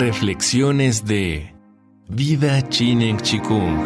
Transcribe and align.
Reflexiones 0.00 1.04
de 1.04 1.54
Vida 2.08 2.66
Chinen 2.70 3.18
Chikung. 3.18 3.78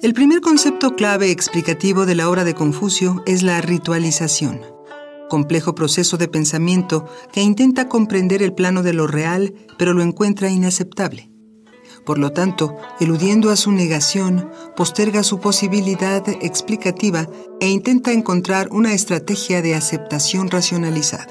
El 0.00 0.14
primer 0.14 0.40
concepto 0.40 0.96
clave 0.96 1.30
explicativo 1.30 2.06
de 2.06 2.14
la 2.14 2.30
obra 2.30 2.44
de 2.44 2.54
Confucio 2.54 3.22
es 3.26 3.42
la 3.42 3.60
ritualización, 3.60 4.62
complejo 5.28 5.74
proceso 5.74 6.16
de 6.16 6.28
pensamiento 6.28 7.04
que 7.34 7.42
intenta 7.42 7.86
comprender 7.86 8.42
el 8.42 8.54
plano 8.54 8.82
de 8.82 8.94
lo 8.94 9.06
real, 9.06 9.52
pero 9.76 9.92
lo 9.92 10.02
encuentra 10.02 10.48
inaceptable. 10.48 11.35
Por 12.06 12.18
lo 12.18 12.30
tanto, 12.30 12.76
eludiendo 13.00 13.50
a 13.50 13.56
su 13.56 13.72
negación, 13.72 14.48
posterga 14.76 15.24
su 15.24 15.40
posibilidad 15.40 16.22
explicativa 16.40 17.26
e 17.60 17.68
intenta 17.68 18.12
encontrar 18.12 18.68
una 18.70 18.92
estrategia 18.92 19.60
de 19.60 19.74
aceptación 19.74 20.48
racionalizada. 20.48 21.26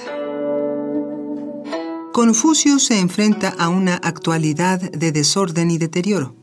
Confucio 2.12 2.80
se 2.80 3.00
enfrenta 3.00 3.56
a 3.58 3.70
una 3.70 3.96
actualidad 3.96 4.80
de 4.92 5.14
desorden 5.14 5.72
y 5.72 5.78
deterioro. 5.78 6.36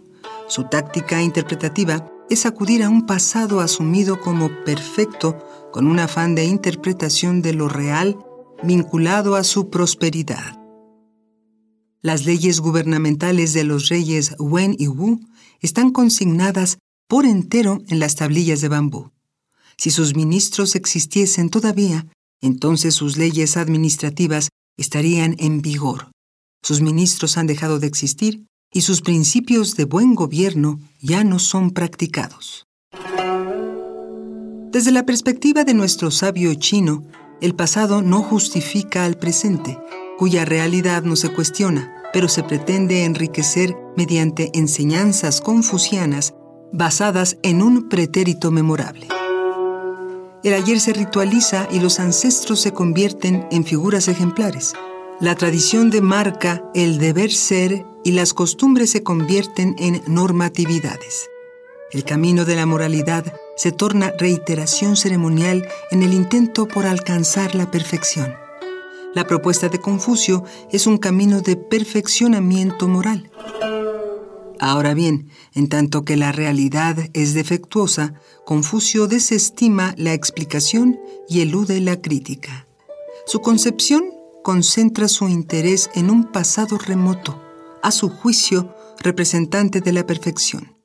Su 0.48 0.64
táctica 0.64 1.20
interpretativa 1.20 2.10
es 2.30 2.46
acudir 2.46 2.82
a 2.82 2.88
un 2.88 3.04
pasado 3.04 3.60
asumido 3.60 4.18
como 4.18 4.48
perfecto 4.64 5.36
con 5.70 5.86
un 5.86 5.98
afán 5.98 6.34
de 6.34 6.46
interpretación 6.46 7.42
de 7.42 7.52
lo 7.52 7.68
real 7.68 8.16
vinculado 8.62 9.36
a 9.36 9.44
su 9.44 9.68
prosperidad. 9.68 10.61
Las 12.02 12.26
leyes 12.26 12.58
gubernamentales 12.58 13.52
de 13.52 13.62
los 13.62 13.88
reyes 13.88 14.34
Wen 14.40 14.74
y 14.76 14.88
Wu 14.88 15.20
están 15.60 15.92
consignadas 15.92 16.78
por 17.08 17.26
entero 17.26 17.80
en 17.86 18.00
las 18.00 18.16
tablillas 18.16 18.60
de 18.60 18.66
bambú. 18.66 19.12
Si 19.78 19.92
sus 19.92 20.16
ministros 20.16 20.74
existiesen 20.74 21.48
todavía, 21.48 22.06
entonces 22.40 22.94
sus 22.94 23.16
leyes 23.16 23.56
administrativas 23.56 24.48
estarían 24.76 25.36
en 25.38 25.62
vigor. 25.62 26.10
Sus 26.64 26.80
ministros 26.80 27.36
han 27.36 27.46
dejado 27.46 27.78
de 27.78 27.86
existir 27.86 28.46
y 28.72 28.80
sus 28.80 29.00
principios 29.00 29.76
de 29.76 29.84
buen 29.84 30.16
gobierno 30.16 30.80
ya 31.00 31.22
no 31.22 31.38
son 31.38 31.70
practicados. 31.70 32.66
Desde 34.72 34.90
la 34.90 35.06
perspectiva 35.06 35.62
de 35.62 35.74
nuestro 35.74 36.10
sabio 36.10 36.52
chino, 36.54 37.04
el 37.40 37.54
pasado 37.54 38.02
no 38.02 38.22
justifica 38.22 39.04
al 39.04 39.18
presente, 39.18 39.78
cuya 40.18 40.44
realidad 40.44 41.02
no 41.02 41.16
se 41.16 41.32
cuestiona, 41.32 42.02
pero 42.12 42.28
se 42.28 42.42
pretende 42.42 43.04
enriquecer 43.04 43.76
mediante 43.96 44.50
enseñanzas 44.54 45.40
confucianas 45.40 46.34
basadas 46.72 47.36
en 47.42 47.62
un 47.62 47.88
pretérito 47.88 48.50
memorable. 48.50 49.08
El 50.42 50.54
ayer 50.54 50.80
se 50.80 50.92
ritualiza 50.92 51.68
y 51.70 51.78
los 51.78 52.00
ancestros 52.00 52.60
se 52.60 52.72
convierten 52.72 53.46
en 53.50 53.64
figuras 53.64 54.08
ejemplares. 54.08 54.72
La 55.20 55.36
tradición 55.36 55.90
demarca 55.90 56.64
el 56.74 56.98
deber 56.98 57.30
ser 57.30 57.84
y 58.04 58.12
las 58.12 58.34
costumbres 58.34 58.90
se 58.90 59.04
convierten 59.04 59.76
en 59.78 60.02
normatividades. 60.08 61.30
El 61.92 62.04
camino 62.04 62.44
de 62.44 62.56
la 62.56 62.66
moralidad 62.66 63.32
se 63.56 63.70
torna 63.70 64.12
reiteración 64.18 64.96
ceremonial 64.96 65.68
en 65.90 66.02
el 66.02 66.12
intento 66.14 66.66
por 66.66 66.86
alcanzar 66.86 67.54
la 67.54 67.70
perfección. 67.70 68.41
La 69.14 69.26
propuesta 69.26 69.68
de 69.68 69.78
Confucio 69.78 70.44
es 70.70 70.86
un 70.86 70.96
camino 70.96 71.42
de 71.42 71.56
perfeccionamiento 71.56 72.88
moral. 72.88 73.30
Ahora 74.58 74.94
bien, 74.94 75.28
en 75.54 75.68
tanto 75.68 76.04
que 76.04 76.16
la 76.16 76.32
realidad 76.32 76.96
es 77.12 77.34
defectuosa, 77.34 78.14
Confucio 78.46 79.08
desestima 79.08 79.94
la 79.98 80.14
explicación 80.14 80.98
y 81.28 81.42
elude 81.42 81.80
la 81.80 82.00
crítica. 82.00 82.66
Su 83.26 83.40
concepción 83.40 84.04
concentra 84.42 85.08
su 85.08 85.28
interés 85.28 85.90
en 85.94 86.10
un 86.10 86.24
pasado 86.24 86.78
remoto, 86.78 87.38
a 87.82 87.90
su 87.90 88.08
juicio 88.08 88.74
representante 89.00 89.80
de 89.80 89.92
la 89.92 90.06
perfección. 90.06 90.78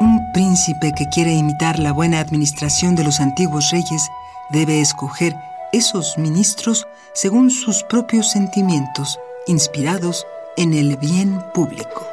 Un 0.00 0.32
príncipe 0.32 0.92
que 0.96 1.06
quiere 1.12 1.34
imitar 1.34 1.78
la 1.78 1.92
buena 1.92 2.18
administración 2.18 2.96
de 2.96 3.04
los 3.04 3.20
antiguos 3.20 3.70
reyes 3.70 4.02
debe 4.50 4.80
escoger 4.80 5.34
esos 5.72 6.16
ministros 6.18 6.86
según 7.14 7.50
sus 7.50 7.82
propios 7.82 8.30
sentimientos, 8.30 9.18
inspirados 9.46 10.26
en 10.56 10.74
el 10.74 10.96
bien 10.98 11.40
público. 11.54 12.06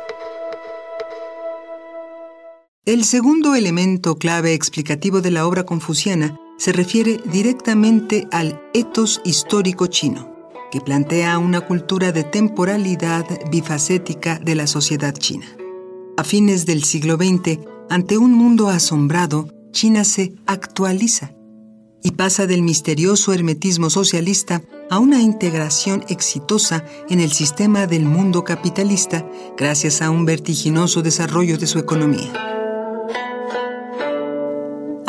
El 2.85 3.03
segundo 3.03 3.53
elemento 3.53 4.15
clave 4.17 4.53
explicativo 4.53 5.21
de 5.21 5.31
la 5.31 5.45
obra 5.45 5.63
confuciana 5.63 6.35
se 6.57 6.71
refiere 6.71 7.19
directamente 7.25 8.27
al 8.31 8.61
etos 8.73 9.21
histórico 9.23 9.87
chino, 9.87 10.49
que 10.71 10.81
plantea 10.81 11.37
una 11.37 11.61
cultura 11.61 12.11
de 12.11 12.23
temporalidad 12.23 13.25
bifacética 13.51 14.39
de 14.39 14.55
la 14.55 14.67
sociedad 14.67 15.13
china. 15.13 15.45
A 16.17 16.23
fines 16.23 16.65
del 16.65 16.83
siglo 16.83 17.15
XX, 17.15 17.59
ante 17.89 18.17
un 18.17 18.33
mundo 18.33 18.69
asombrado, 18.69 19.47
China 19.71 20.03
se 20.03 20.33
actualiza 20.47 21.31
y 22.03 22.11
pasa 22.11 22.47
del 22.47 22.61
misterioso 22.61 23.33
hermetismo 23.33 23.89
socialista 23.89 24.61
a 24.89 24.99
una 24.99 25.21
integración 25.21 26.03
exitosa 26.09 26.85
en 27.09 27.19
el 27.19 27.31
sistema 27.31 27.87
del 27.87 28.05
mundo 28.05 28.43
capitalista 28.43 29.29
gracias 29.57 30.01
a 30.01 30.09
un 30.09 30.25
vertiginoso 30.25 31.01
desarrollo 31.01 31.57
de 31.57 31.67
su 31.67 31.79
economía. 31.79 32.31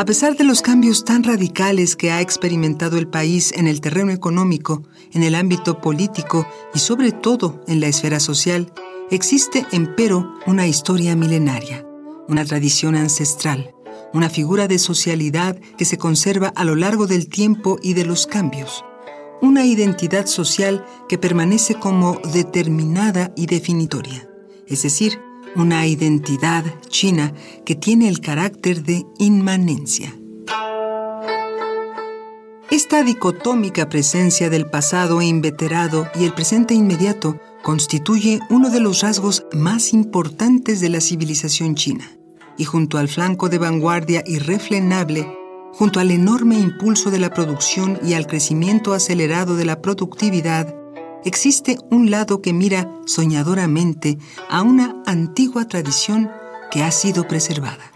A 0.01 0.05
pesar 0.07 0.35
de 0.35 0.45
los 0.45 0.63
cambios 0.63 1.05
tan 1.05 1.25
radicales 1.25 1.95
que 1.95 2.11
ha 2.11 2.23
experimentado 2.23 2.97
el 2.97 3.07
país 3.07 3.53
en 3.53 3.69
el 3.69 3.83
terreno 3.83 4.13
económico, 4.13 4.83
en 5.13 5.23
el 5.23 5.35
ámbito 5.35 5.83
político 5.83 6.47
y 6.75 6.79
sobre 6.79 7.13
todo 7.13 7.63
en 7.69 7.81
la 7.81 7.89
esfera 7.89 8.19
social, 8.19 8.73
existe 9.11 9.67
empero 9.73 10.35
una 10.47 10.67
historia 10.67 11.15
milenaria, 11.17 11.85
una 12.29 12.47
tradición 12.47 12.97
ancestral, 12.97 13.75
una 14.13 14.31
figura 14.31 14.69
de 14.69 14.79
socialidad 14.79 15.57
que 15.77 15.85
se 15.85 15.99
conserva 15.99 16.49
a 16.49 16.65
lo 16.65 16.75
largo 16.75 17.07
del 17.07 17.29
tiempo 17.29 17.79
y 17.83 17.95
de 17.95 18.05
los 18.05 18.27
cambios, 18.27 18.85
una 19.41 19.65
identidad 19.65 20.27
social 20.27 20.85
que 21.09 21.19
permanece 21.19 21.75
como 21.75 22.21
determinada 22.33 23.33
y 23.37 23.47
definitoria, 23.47 24.29
es 24.67 24.83
decir, 24.83 25.21
una 25.57 25.87
identidad 25.87 26.65
china 26.89 27.33
que 27.65 27.75
tiene 27.75 28.09
el 28.09 28.21
carácter 28.21 28.83
de 28.83 29.05
inmanencia. 29.19 30.15
Esta 32.71 33.03
dicotómica 33.03 33.89
presencia 33.89 34.49
del 34.49 34.67
pasado 34.67 35.23
inveterado 35.23 36.09
y 36.15 36.25
el 36.25 36.35
presente 36.35 36.73
inmediato 36.75 37.41
constituye 37.63 38.39
uno 38.49 38.71
de 38.71 38.79
los 38.79 39.01
rasgos 39.01 39.45
más 39.53 39.93
importantes 39.93 40.81
de 40.81 40.89
la 40.89 41.01
civilización 41.01 41.75
china 41.75 42.20
y 42.61 42.67
junto 42.67 42.99
al 42.99 43.09
flanco 43.09 43.49
de 43.49 43.57
vanguardia 43.57 44.23
irrefrenable, 44.27 45.27
junto 45.73 45.99
al 45.99 46.11
enorme 46.11 46.59
impulso 46.59 47.11
de 47.11 47.19
la 47.19 47.31
producción 47.31 47.99
y 48.05 48.13
al 48.13 48.27
crecimiento 48.27 48.93
acelerado 48.93 49.57
de 49.57 49.65
la 49.65 49.81
productividad, 49.81 50.77
existe 51.25 51.79
un 51.91 52.11
lado 52.11 52.43
que 52.43 52.53
mira 52.53 52.93
soñadoramente 53.07 54.19
a 54.51 54.61
una 54.61 55.03
antigua 55.07 55.69
tradición 55.69 56.31
que 56.71 56.83
ha 56.83 56.91
sido 56.91 57.27
preservada. 57.27 57.93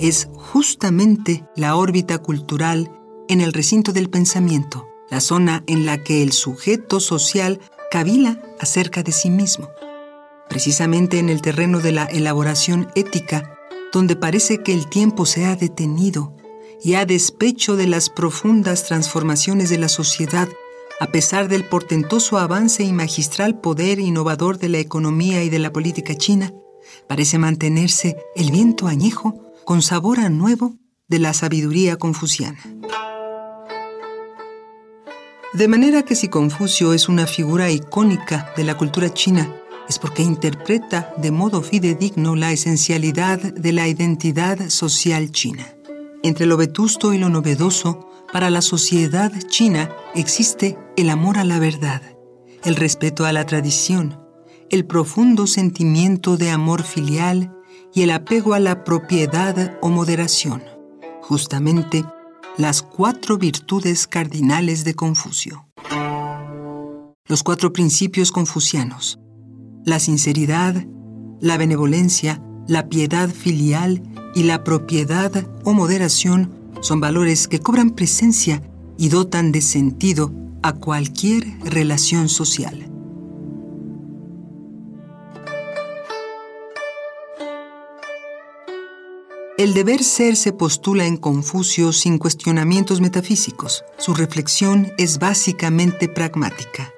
Es 0.00 0.28
justamente 0.34 1.44
la 1.54 1.76
órbita 1.76 2.18
cultural 2.18 2.90
en 3.28 3.40
el 3.40 3.52
recinto 3.52 3.92
del 3.92 4.10
pensamiento, 4.10 4.88
la 5.10 5.20
zona 5.20 5.62
en 5.68 5.86
la 5.86 6.02
que 6.02 6.24
el 6.24 6.32
sujeto 6.32 6.98
social 6.98 7.60
cavila 7.92 8.42
acerca 8.58 9.04
de 9.04 9.12
sí 9.12 9.30
mismo 9.30 9.68
precisamente 10.52 11.18
en 11.18 11.30
el 11.30 11.40
terreno 11.40 11.80
de 11.80 11.92
la 11.92 12.04
elaboración 12.04 12.88
ética, 12.94 13.58
donde 13.90 14.16
parece 14.16 14.58
que 14.58 14.74
el 14.74 14.86
tiempo 14.86 15.24
se 15.24 15.46
ha 15.46 15.56
detenido 15.56 16.36
y 16.84 16.92
a 16.92 17.06
despecho 17.06 17.74
de 17.74 17.86
las 17.86 18.10
profundas 18.10 18.84
transformaciones 18.84 19.70
de 19.70 19.78
la 19.78 19.88
sociedad, 19.88 20.46
a 21.00 21.06
pesar 21.06 21.48
del 21.48 21.64
portentoso 21.64 22.36
avance 22.36 22.82
y 22.82 22.92
magistral 22.92 23.62
poder 23.62 23.98
innovador 23.98 24.58
de 24.58 24.68
la 24.68 24.76
economía 24.76 25.42
y 25.42 25.48
de 25.48 25.58
la 25.58 25.72
política 25.72 26.14
china, 26.16 26.52
parece 27.08 27.38
mantenerse 27.38 28.18
el 28.36 28.50
viento 28.50 28.88
añejo 28.88 29.54
con 29.64 29.80
sabor 29.80 30.20
a 30.20 30.28
nuevo 30.28 30.76
de 31.08 31.18
la 31.18 31.32
sabiduría 31.32 31.96
confuciana. 31.96 32.60
De 35.54 35.66
manera 35.66 36.02
que 36.02 36.14
si 36.14 36.28
Confucio 36.28 36.92
es 36.92 37.08
una 37.08 37.26
figura 37.26 37.70
icónica 37.70 38.52
de 38.54 38.64
la 38.64 38.76
cultura 38.76 39.14
china, 39.14 39.50
es 39.92 39.98
porque 39.98 40.22
interpreta 40.22 41.12
de 41.18 41.30
modo 41.30 41.60
fidedigno 41.60 42.34
la 42.34 42.50
esencialidad 42.50 43.38
de 43.38 43.72
la 43.72 43.88
identidad 43.88 44.70
social 44.70 45.32
china. 45.32 45.66
Entre 46.22 46.46
lo 46.46 46.56
vetusto 46.56 47.12
y 47.12 47.18
lo 47.18 47.28
novedoso, 47.28 48.08
para 48.32 48.48
la 48.48 48.62
sociedad 48.62 49.30
china 49.48 49.90
existe 50.14 50.78
el 50.96 51.10
amor 51.10 51.36
a 51.36 51.44
la 51.44 51.58
verdad, 51.58 52.00
el 52.64 52.76
respeto 52.76 53.26
a 53.26 53.34
la 53.34 53.44
tradición, 53.44 54.18
el 54.70 54.86
profundo 54.86 55.46
sentimiento 55.46 56.38
de 56.38 56.50
amor 56.50 56.84
filial 56.84 57.54
y 57.92 58.00
el 58.00 58.12
apego 58.12 58.54
a 58.54 58.60
la 58.60 58.84
propiedad 58.84 59.76
o 59.82 59.90
moderación, 59.90 60.62
justamente 61.20 62.02
las 62.56 62.80
cuatro 62.80 63.36
virtudes 63.36 64.06
cardinales 64.06 64.84
de 64.84 64.94
Confucio. 64.94 65.68
Los 67.26 67.42
cuatro 67.42 67.74
principios 67.74 68.32
confucianos, 68.32 69.18
la 69.84 69.98
sinceridad, 69.98 70.84
la 71.40 71.56
benevolencia, 71.56 72.42
la 72.68 72.88
piedad 72.88 73.28
filial 73.28 74.02
y 74.34 74.44
la 74.44 74.64
propiedad 74.64 75.32
o 75.64 75.72
moderación 75.72 76.50
son 76.80 77.00
valores 77.00 77.48
que 77.48 77.60
cobran 77.60 77.90
presencia 77.90 78.62
y 78.98 79.08
dotan 79.08 79.52
de 79.52 79.60
sentido 79.60 80.32
a 80.62 80.74
cualquier 80.74 81.44
relación 81.64 82.28
social. 82.28 82.88
El 89.58 89.74
deber 89.74 90.02
ser 90.02 90.34
se 90.34 90.52
postula 90.52 91.06
en 91.06 91.16
Confucio 91.16 91.92
sin 91.92 92.18
cuestionamientos 92.18 93.00
metafísicos. 93.00 93.84
Su 93.98 94.14
reflexión 94.14 94.92
es 94.98 95.18
básicamente 95.18 96.08
pragmática. 96.08 96.92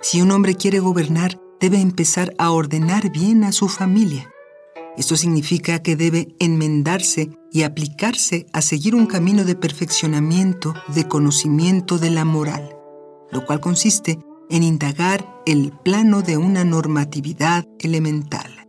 Si 0.00 0.20
un 0.20 0.30
hombre 0.32 0.56
quiere 0.56 0.80
gobernar, 0.80 1.38
debe 1.60 1.80
empezar 1.80 2.34
a 2.38 2.50
ordenar 2.50 3.10
bien 3.10 3.44
a 3.44 3.52
su 3.52 3.68
familia. 3.68 4.30
Esto 4.96 5.16
significa 5.16 5.80
que 5.80 5.96
debe 5.96 6.34
enmendarse 6.38 7.30
y 7.52 7.62
aplicarse 7.62 8.46
a 8.52 8.62
seguir 8.62 8.94
un 8.94 9.06
camino 9.06 9.44
de 9.44 9.54
perfeccionamiento, 9.54 10.74
de 10.88 11.06
conocimiento 11.06 11.98
de 11.98 12.10
la 12.10 12.24
moral, 12.24 12.76
lo 13.30 13.46
cual 13.46 13.60
consiste 13.60 14.18
en 14.50 14.62
indagar 14.62 15.24
el 15.46 15.72
plano 15.84 16.22
de 16.22 16.36
una 16.36 16.64
normatividad 16.64 17.64
elemental. 17.78 18.66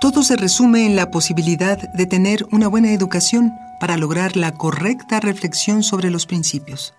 Todo 0.00 0.22
se 0.22 0.36
resume 0.36 0.86
en 0.86 0.96
la 0.96 1.10
posibilidad 1.10 1.78
de 1.92 2.06
tener 2.06 2.46
una 2.52 2.68
buena 2.68 2.92
educación 2.92 3.52
para 3.78 3.96
lograr 3.96 4.36
la 4.36 4.52
correcta 4.52 5.20
reflexión 5.20 5.82
sobre 5.82 6.10
los 6.10 6.26
principios. 6.26 6.94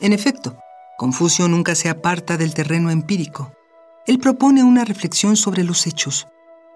En 0.00 0.12
efecto, 0.12 0.58
Confucio 0.96 1.48
nunca 1.48 1.74
se 1.74 1.88
aparta 1.88 2.36
del 2.36 2.54
terreno 2.54 2.90
empírico. 2.90 3.52
Él 4.06 4.18
propone 4.20 4.62
una 4.62 4.84
reflexión 4.84 5.36
sobre 5.36 5.64
los 5.64 5.86
hechos. 5.88 6.28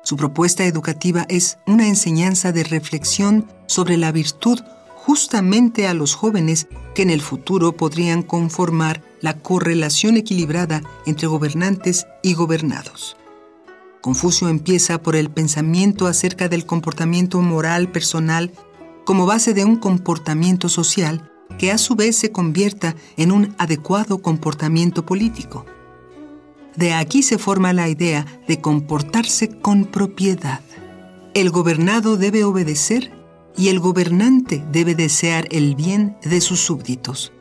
Su 0.03 0.17
propuesta 0.17 0.65
educativa 0.65 1.25
es 1.29 1.59
una 1.67 1.87
enseñanza 1.87 2.51
de 2.51 2.65
reflexión 2.65 3.47
sobre 3.67 3.97
la 3.97 4.11
virtud 4.11 4.61
justamente 4.97 5.87
a 5.87 5.95
los 5.95 6.15
jóvenes 6.15 6.67
que 6.95 7.03
en 7.03 7.11
el 7.11 7.21
futuro 7.21 7.73
podrían 7.73 8.23
conformar 8.23 9.03
la 9.21 9.39
correlación 9.39 10.17
equilibrada 10.17 10.83
entre 11.07 11.29
gobernantes 11.29 12.07
y 12.23 12.35
gobernados. 12.35 13.17
Confucio 14.01 14.49
empieza 14.49 15.01
por 15.01 15.15
el 15.15 15.31
pensamiento 15.31 16.07
acerca 16.07 16.49
del 16.49 16.67
comportamiento 16.67 17.41
moral 17.41 17.91
personal 17.93 18.53
como 19.05 19.27
base 19.27 19.55
de 19.55 19.65
un 19.65 19.77
comportamiento 19.77 20.69
social 20.69 21.31
que 21.57 21.73
a 21.73 21.79
su 21.79 21.95
vez 21.95 22.17
se 22.17 22.31
convierta 22.33 22.95
en 23.17 23.33
un 23.33 23.55
adecuado 23.59 24.19
comportamiento 24.19 25.07
político. 25.07 25.65
De 26.77 26.93
aquí 26.93 27.23
se 27.23 27.39
forma 27.39 27.73
la 27.73 27.89
idea 27.89 28.27
de 28.47 28.61
comportarse 28.61 29.59
con 29.59 29.85
propiedad. 29.85 30.61
El 31.35 31.51
gobernado 31.51 32.17
debe 32.17 32.45
obedecer 32.45 33.13
y 33.57 33.69
el 33.69 33.81
gobernante 33.81 34.65
debe 34.71 34.95
desear 34.95 35.49
el 35.51 35.75
bien 35.75 36.17
de 36.23 36.41
sus 36.41 36.61
súbditos. 36.61 37.33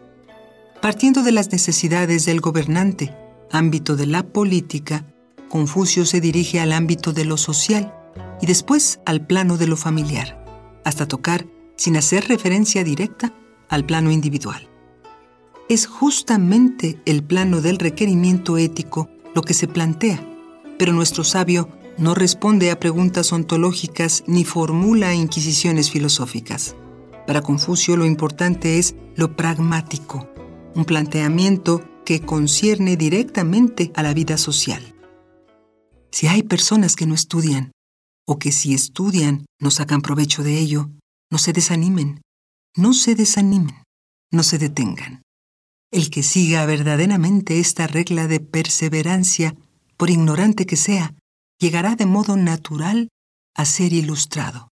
Partiendo 0.82 1.22
de 1.22 1.32
las 1.32 1.52
necesidades 1.52 2.26
del 2.26 2.42
gobernante, 2.42 3.14
ámbito 3.52 3.96
de 3.96 4.08
la 4.08 4.24
política, 4.24 5.06
Confucio 5.50 6.06
se 6.06 6.20
dirige 6.20 6.60
al 6.60 6.74
ámbito 6.74 7.14
de 7.14 7.24
lo 7.24 7.38
social 7.38 7.94
y 8.42 8.48
después 8.48 9.00
al 9.06 9.26
plano 9.26 9.58
de 9.58 9.68
lo 9.68 9.78
familiar, 9.78 10.44
hasta 10.84 11.08
tocar, 11.08 11.46
sin 11.78 11.96
hacer 11.96 12.28
referencia 12.28 12.84
directa, 12.84 13.34
al 13.70 13.86
plano 13.86 14.12
individual. 14.12 14.68
Es 15.70 15.86
justamente 15.86 17.02
el 17.06 17.24
plano 17.24 17.62
del 17.62 17.78
requerimiento 17.78 18.58
ético 18.58 19.10
lo 19.36 19.42
que 19.42 19.54
se 19.54 19.68
plantea, 19.68 20.26
pero 20.80 20.94
nuestro 20.94 21.24
sabio 21.24 21.70
no 21.98 22.14
responde 22.14 22.72
a 22.72 22.80
preguntas 22.80 23.34
ontológicas 23.34 24.24
ni 24.28 24.46
formula 24.46 25.14
inquisiciones 25.14 25.92
filosóficas. 25.92 26.76
Para 27.26 27.42
Confucio 27.42 27.98
lo 27.98 28.06
importante 28.06 28.78
es 28.78 28.96
lo 29.16 29.36
pragmático, 29.36 30.30
un 30.76 30.86
planteamiento 30.86 31.84
que 32.06 32.22
concierne 32.22 32.96
directamente 32.96 33.92
a 33.96 34.04
la 34.04 34.14
vida 34.14 34.38
social. 34.38 34.96
Si 36.12 36.28
hay 36.28 36.44
personas 36.44 36.96
que 36.96 37.06
no 37.06 37.16
estudian, 37.16 37.74
o 38.26 38.40
que 38.40 38.52
si 38.52 38.74
estudian 38.74 39.46
no 39.60 39.72
sacan 39.72 40.02
provecho 40.02 40.44
de 40.44 40.58
ello, 40.58 40.90
no 41.30 41.38
se 41.38 41.52
desanimen, 41.52 42.22
no 42.78 42.94
se 42.94 43.16
desanimen, 43.16 43.84
no 44.32 44.44
se 44.44 44.58
detengan. 44.60 45.24
El 45.92 46.10
que 46.10 46.22
siga 46.22 46.66
verdaderamente 46.66 47.60
esta 47.60 47.88
regla 47.88 48.28
de 48.28 48.40
perseverancia, 48.40 49.56
por 49.98 50.10
ignorante 50.10 50.66
que 50.66 50.76
sea, 50.76 51.16
llegará 51.60 51.96
de 51.96 52.06
modo 52.06 52.38
natural 52.38 53.10
a 53.56 53.66
ser 53.66 53.94
ilustrado. 53.94 54.70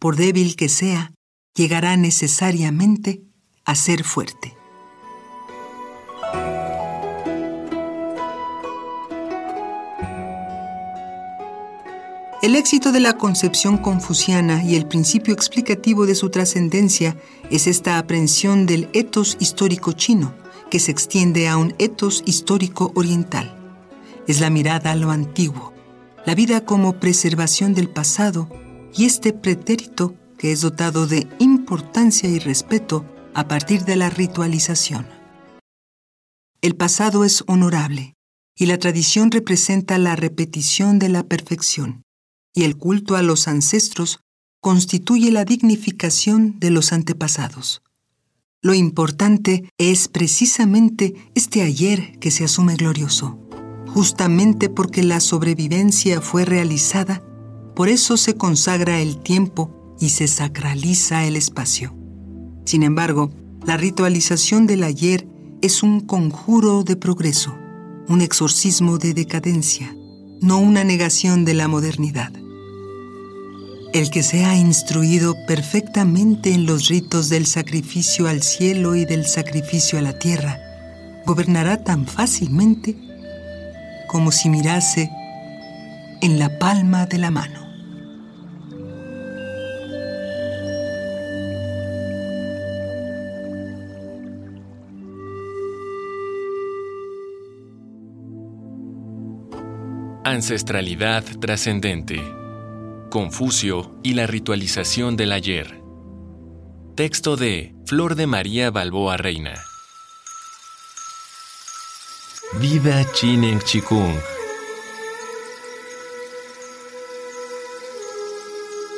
Por 0.00 0.16
débil 0.16 0.56
que 0.56 0.70
sea, 0.70 1.12
llegará 1.54 1.96
necesariamente 1.96 3.22
a 3.64 3.74
ser 3.74 4.02
fuerte. 4.02 4.55
El 12.42 12.54
éxito 12.54 12.92
de 12.92 13.00
la 13.00 13.16
concepción 13.16 13.78
confuciana 13.78 14.62
y 14.62 14.76
el 14.76 14.86
principio 14.86 15.32
explicativo 15.32 16.04
de 16.04 16.14
su 16.14 16.28
trascendencia 16.28 17.16
es 17.50 17.66
esta 17.66 17.96
aprehensión 17.96 18.66
del 18.66 18.90
etos 18.92 19.38
histórico 19.40 19.92
chino, 19.92 20.34
que 20.70 20.78
se 20.78 20.90
extiende 20.90 21.48
a 21.48 21.56
un 21.56 21.74
etos 21.78 22.22
histórico 22.26 22.92
oriental. 22.94 23.56
Es 24.28 24.40
la 24.40 24.50
mirada 24.50 24.92
a 24.92 24.96
lo 24.96 25.10
antiguo, 25.10 25.72
la 26.26 26.34
vida 26.34 26.66
como 26.66 27.00
preservación 27.00 27.72
del 27.72 27.88
pasado 27.88 28.50
y 28.94 29.06
este 29.06 29.32
pretérito 29.32 30.14
que 30.36 30.52
es 30.52 30.60
dotado 30.60 31.06
de 31.06 31.26
importancia 31.38 32.28
y 32.28 32.38
respeto 32.38 33.06
a 33.32 33.48
partir 33.48 33.86
de 33.86 33.96
la 33.96 34.10
ritualización. 34.10 35.06
El 36.60 36.76
pasado 36.76 37.24
es 37.24 37.44
honorable 37.46 38.14
y 38.54 38.66
la 38.66 38.76
tradición 38.76 39.30
representa 39.30 39.96
la 39.96 40.16
repetición 40.16 40.98
de 40.98 41.08
la 41.08 41.22
perfección 41.22 42.05
y 42.56 42.64
el 42.64 42.76
culto 42.76 43.14
a 43.14 43.22
los 43.22 43.46
ancestros 43.46 44.20
constituye 44.60 45.30
la 45.30 45.44
dignificación 45.44 46.58
de 46.58 46.70
los 46.70 46.92
antepasados. 46.92 47.82
Lo 48.62 48.72
importante 48.74 49.70
es 49.78 50.08
precisamente 50.08 51.14
este 51.34 51.62
ayer 51.62 52.18
que 52.18 52.30
se 52.30 52.44
asume 52.44 52.74
glorioso. 52.74 53.38
Justamente 53.88 54.70
porque 54.70 55.04
la 55.04 55.20
sobrevivencia 55.20 56.20
fue 56.20 56.44
realizada, 56.46 57.22
por 57.76 57.88
eso 57.88 58.16
se 58.16 58.34
consagra 58.34 59.00
el 59.00 59.22
tiempo 59.22 59.94
y 60.00 60.08
se 60.08 60.26
sacraliza 60.26 61.26
el 61.26 61.36
espacio. 61.36 61.94
Sin 62.64 62.82
embargo, 62.82 63.30
la 63.66 63.76
ritualización 63.76 64.66
del 64.66 64.82
ayer 64.82 65.28
es 65.60 65.82
un 65.82 66.00
conjuro 66.00 66.84
de 66.84 66.96
progreso, 66.96 67.54
un 68.08 68.22
exorcismo 68.22 68.96
de 68.96 69.12
decadencia, 69.12 69.94
no 70.40 70.58
una 70.58 70.84
negación 70.84 71.44
de 71.44 71.54
la 71.54 71.68
modernidad. 71.68 72.32
El 73.92 74.10
que 74.10 74.22
sea 74.22 74.54
instruido 74.56 75.36
perfectamente 75.46 76.52
en 76.52 76.66
los 76.66 76.88
ritos 76.88 77.28
del 77.28 77.46
sacrificio 77.46 78.28
al 78.28 78.42
cielo 78.42 78.94
y 78.94 79.04
del 79.04 79.26
sacrificio 79.26 79.98
a 79.98 80.02
la 80.02 80.18
tierra, 80.18 80.58
gobernará 81.24 81.82
tan 81.82 82.06
fácilmente 82.06 82.96
como 84.08 84.32
si 84.32 84.48
mirase 84.48 85.10
en 86.20 86.38
la 86.38 86.58
palma 86.58 87.06
de 87.06 87.18
la 87.18 87.30
mano. 87.30 87.66
Ancestralidad 100.24 101.24
trascendente. 101.40 102.20
Confucio 103.16 103.98
y 104.02 104.12
la 104.12 104.26
ritualización 104.26 105.16
del 105.16 105.32
ayer. 105.32 105.80
Texto 106.96 107.38
de 107.38 107.74
Flor 107.86 108.14
de 108.14 108.26
María 108.26 108.70
Balboa 108.70 109.16
Reina. 109.16 109.54
Viva 112.60 113.10
Chinen 113.14 113.58
Chikung. 113.60 114.12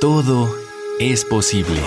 Todo 0.01 0.53
es 0.99 1.25
posible. 1.25 1.79